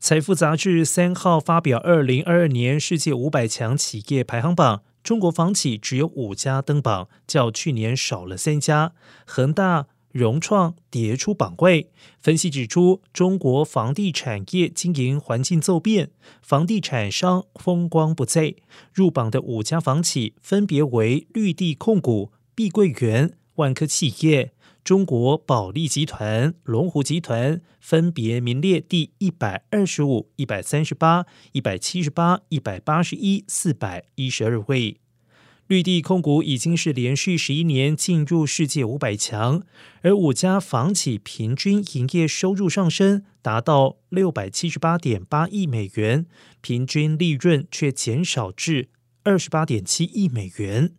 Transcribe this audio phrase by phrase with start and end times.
[0.00, 8.94] 财富杂志三号发表二零二二年世界五百强企业排行榜，中国房企只有五家登榜，较去年少了三家。
[9.26, 11.90] 恒大、融创跌出榜位。
[12.18, 16.10] 分析指出，中国房地产业经营环境骤变，
[16.40, 18.54] 房地产商风光不再。
[18.94, 24.54] 入榜的五家房企分别为绿地控股、碧桂园、万科企业。
[24.82, 34.96] 中国保利集团、龙湖集团分别名列第一百二十五、一百三十八、一百七十八、一百八十一、四百一十二位。
[35.68, 39.62] 绿地控股已经是连续十一年进入世界五百强，
[40.02, 46.26] 而五家房企平均营业收入上升达到六百七十八点八亿美元，
[46.60, 48.88] 平均利润却减少至
[49.22, 50.94] 二十八点七亿美元。